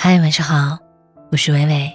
[0.00, 0.78] 嗨，晚上好，
[1.32, 1.92] 我是伟伟。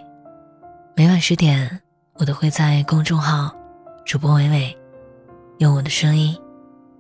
[0.94, 1.82] 每晚十点，
[2.16, 3.56] 我都会在公众号
[4.06, 4.78] “主播伟伟”
[5.60, 6.38] 用我的声音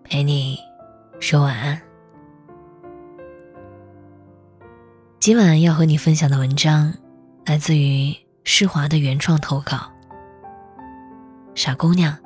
[0.05, 0.57] 陪你
[1.19, 1.79] 说晚安。
[5.19, 6.91] 今晚要和你分享的文章
[7.45, 9.91] 来自于施华的原创投稿。
[11.53, 12.17] 傻姑娘，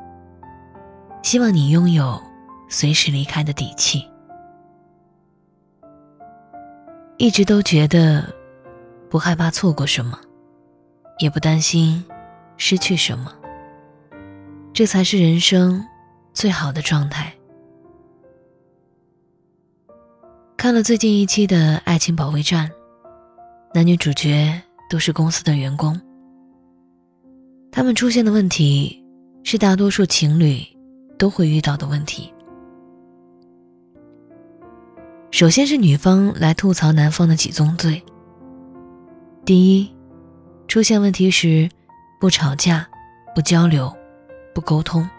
[1.23, 2.21] 希望你拥有
[2.69, 4.07] 随时离开的底气。
[7.17, 8.23] 一直都觉得。
[9.09, 10.19] 不害怕错过什么，
[11.19, 12.03] 也不担心
[12.57, 13.33] 失去什么，
[14.73, 15.85] 这才是人生
[16.33, 17.33] 最好的状态。
[20.57, 22.69] 看了最近一期的《爱情保卫战》，
[23.73, 25.99] 男女主角都是公司的员工，
[27.71, 29.01] 他们出现的问题
[29.43, 30.61] 是大多数情侣
[31.17, 32.33] 都会遇到的问题。
[35.31, 38.03] 首先是女方来吐槽男方的几宗罪。
[39.47, 39.89] 第一，
[40.67, 41.69] 出现问题时，
[42.19, 42.85] 不吵架，
[43.33, 43.89] 不交流，
[44.53, 45.09] 不沟通。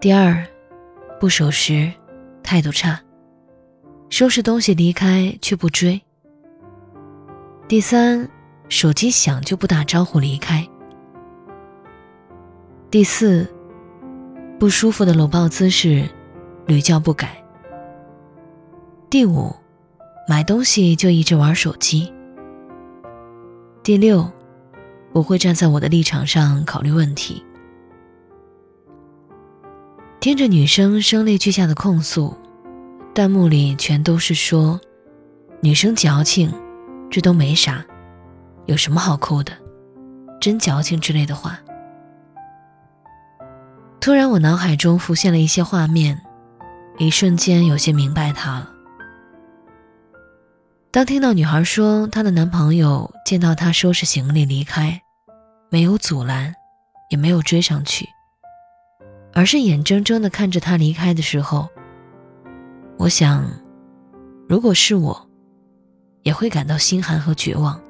[0.00, 0.42] 第二，
[1.20, 1.92] 不守时，
[2.42, 2.98] 态度差，
[4.08, 6.00] 收拾东西离开却不追。
[7.68, 8.26] 第三，
[8.70, 10.66] 手机响就不打招呼离开。
[12.90, 13.46] 第四，
[14.58, 16.08] 不舒服的搂抱姿势，
[16.64, 17.44] 屡教不改。
[19.10, 19.54] 第五，
[20.26, 22.10] 买东西就一直玩手机。
[23.82, 24.30] 第六，
[25.10, 27.42] 我会站在我的立场上考虑问题。
[30.20, 32.36] 听着女生声泪俱下的控诉，
[33.14, 34.78] 弹幕里全都是说
[35.62, 36.52] ：“女生矫情，
[37.10, 37.82] 这都没啥，
[38.66, 39.52] 有什么好哭的？
[40.38, 41.58] 真矫情之类的话。”
[43.98, 46.20] 突然，我脑海中浮现了一些画面，
[46.98, 48.70] 一瞬间有些明白她了。
[50.90, 55.00] 当听到女孩说她的男朋友见到他收拾行李离开，
[55.68, 56.52] 没有阻拦，
[57.10, 58.04] 也没有追上去，
[59.32, 61.68] 而是眼睁睁地看着他离开的时候，
[62.98, 63.48] 我想，
[64.48, 65.30] 如果是我，
[66.24, 67.80] 也会感到心寒和绝望。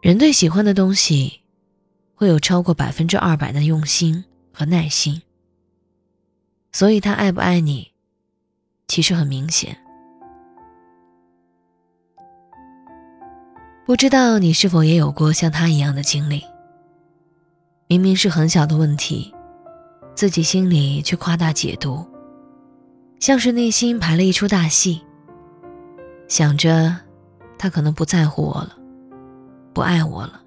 [0.00, 1.40] 人对喜欢的东西，
[2.14, 5.20] 会有超过百分之二百的用心和耐心，
[6.70, 7.90] 所以他爱不爱你，
[8.86, 9.76] 其实很明显。
[13.86, 16.42] 不知道你是否也有过像他一样的经历？
[17.86, 19.32] 明明是很小的问题，
[20.12, 22.04] 自己心里却夸大解读，
[23.20, 25.00] 像是内心排了一出大戏。
[26.26, 26.96] 想着
[27.56, 28.76] 他可能不在乎我了，
[29.72, 30.40] 不爱我了。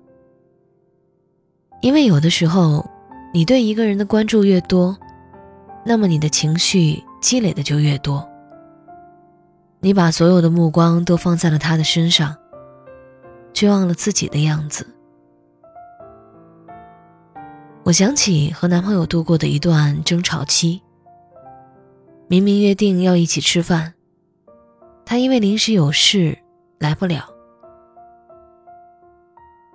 [1.79, 2.85] 因为有的时候，
[3.33, 4.97] 你对一个人的关注越多，
[5.85, 8.27] 那么你的情绪积累的就越多。
[9.79, 12.35] 你把所有的目光都放在了他的身上。
[13.59, 14.87] 却忘了自己的样子。
[17.83, 20.81] 我想起和男朋友度过的一段争吵期。
[22.29, 23.93] 明明约定要一起吃饭，
[25.03, 26.37] 他因为临时有事
[26.77, 27.29] 来不了。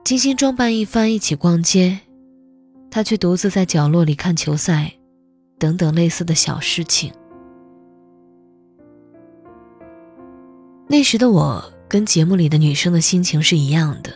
[0.03, 2.01] 精心装扮一番一起逛街，
[2.91, 4.95] 他却独自在角落里看球赛，
[5.59, 7.12] 等等类似的小事情。
[10.89, 11.73] 那时的我。
[11.94, 14.10] 跟节目里的女生的心情是一样的。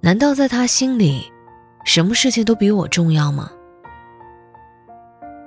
[0.00, 1.24] 难道在他心里，
[1.84, 3.50] 什么事情都比我重要吗？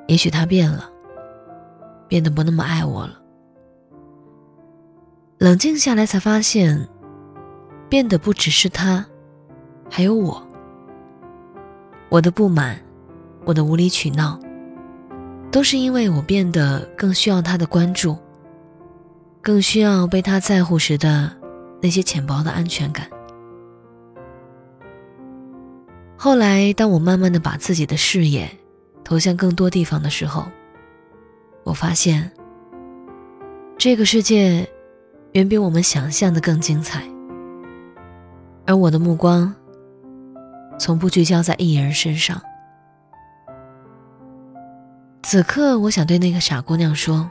[0.08, 0.92] 也许他变了，
[2.10, 3.18] 变得不那么爱我了。
[5.38, 6.86] 冷静下来才发现，
[7.88, 9.06] 变得不只是他，
[9.90, 10.46] 还有我。
[12.10, 12.78] 我的不满，
[13.46, 14.38] 我的无理取闹，
[15.50, 18.18] 都是因为我变得更需要他的关注。
[19.42, 21.36] 更需要被他在乎时的
[21.82, 23.08] 那些浅薄的安全感。
[26.16, 28.48] 后来，当我慢慢的把自己的视野
[29.04, 30.46] 投向更多地方的时候，
[31.64, 32.32] 我发现，
[33.78, 34.70] 这个世界
[35.32, 37.04] 远比我们想象的更精彩。
[38.68, 39.52] 而我的目光，
[40.78, 42.40] 从不聚焦在一人身上。
[45.24, 47.28] 此刻，我想对那个傻姑娘说。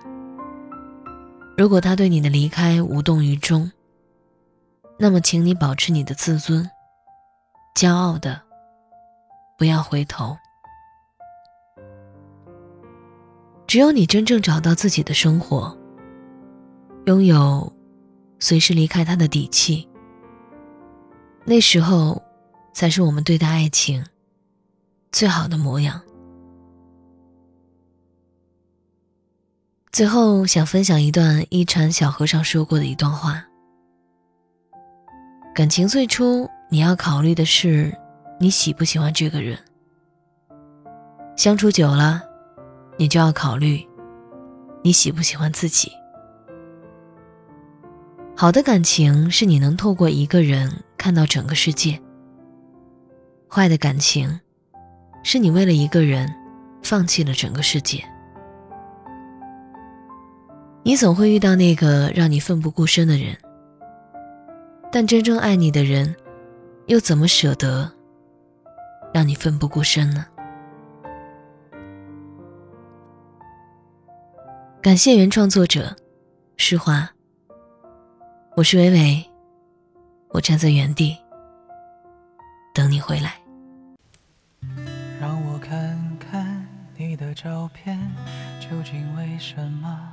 [1.61, 3.71] 如果他对你的离开无动于衷，
[4.99, 6.67] 那么请你保持你的自尊，
[7.75, 8.41] 骄傲的，
[9.59, 10.35] 不要回头。
[13.67, 15.77] 只有你真正找到自己的生活，
[17.05, 17.71] 拥有
[18.39, 19.87] 随时离开他的底气，
[21.45, 22.23] 那时候
[22.73, 24.03] 才是我们对待爱情
[25.13, 26.01] 最好的模样。
[29.93, 33.45] 最后想分享一段一禅小和尚说过的一段话：
[35.53, 37.93] 感情最初你要考虑的是
[38.39, 39.59] 你喜不喜欢这个人，
[41.37, 42.23] 相处久了，
[42.99, 43.85] 你就要考虑
[44.85, 45.91] 你喜不喜欢自己。
[48.37, 52.01] 好的感情是你能透过一个人看到整个世界。
[53.51, 54.39] 坏的感情，
[55.25, 56.33] 是你为了一个人
[56.81, 58.05] 放弃了整个世界。
[60.83, 63.37] 你总会遇到那个让你奋不顾身的人，
[64.91, 66.17] 但真正爱你的人，
[66.87, 67.91] 又怎么舍得
[69.13, 70.27] 让你奋不顾身呢？
[74.81, 75.95] 感谢原创作者
[76.57, 77.09] 诗华。
[78.57, 79.25] 我是伟伟，
[80.31, 81.15] 我站在原地
[82.75, 83.35] 等你回来。
[85.21, 86.67] 让我看看
[86.97, 87.99] 你的照片，
[88.59, 90.13] 究竟为什么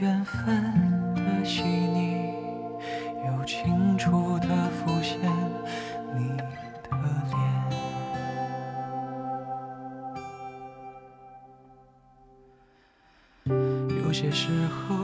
[0.00, 2.32] 缘分的细腻，
[3.26, 5.20] 又清楚地浮现
[6.16, 6.44] 你的
[13.46, 13.54] 脸。
[14.04, 15.03] 有些时候。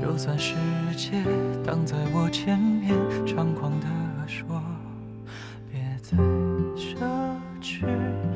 [0.00, 0.54] 就算世
[0.96, 1.22] 界
[1.64, 2.94] 挡在我前面，
[3.26, 3.86] 猖狂地
[4.26, 4.62] 说，
[5.70, 6.16] 别再
[6.74, 6.96] 奢
[7.60, 8.29] 侈。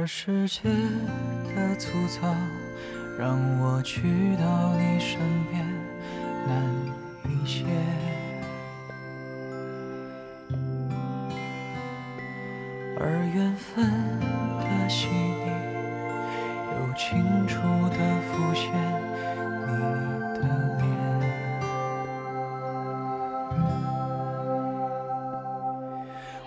[0.00, 0.60] 而世界
[1.56, 2.32] 的粗糙，
[3.18, 5.18] 让我去到你身
[5.50, 5.66] 边
[6.46, 6.54] 难
[7.24, 7.64] 一些。
[13.00, 13.84] 而缘分
[14.60, 15.50] 的细腻，
[16.76, 17.58] 又清楚
[17.90, 17.98] 地
[18.30, 18.70] 浮现
[19.66, 19.68] 你
[20.38, 20.40] 的
[20.78, 20.86] 脸。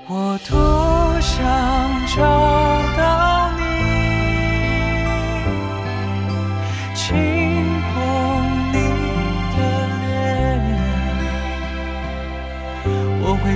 [0.07, 1.35] 我多想
[2.15, 2.50] 找。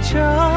[0.05, 0.54] 着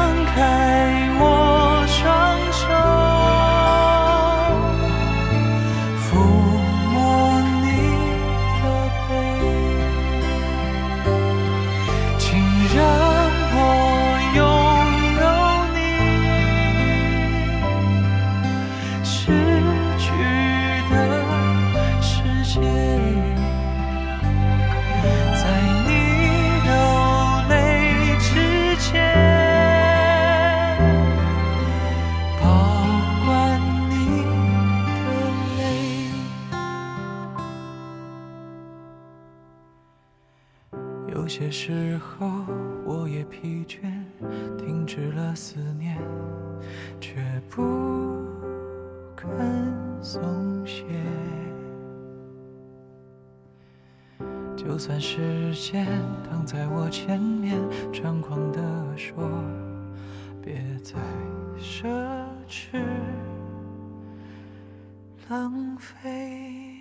[42.85, 43.79] 我也疲倦，
[44.57, 45.97] 停止了思念，
[46.99, 47.15] 却
[47.49, 48.25] 不
[49.15, 49.29] 肯
[50.01, 50.85] 松懈。
[54.55, 55.87] 就算时间
[56.29, 57.57] 躺在我前面，
[57.91, 58.61] 猖狂地
[58.97, 59.27] 说：
[60.43, 60.95] 「别再
[61.57, 61.87] 奢
[62.47, 62.77] 侈，
[65.29, 66.75] 浪费。」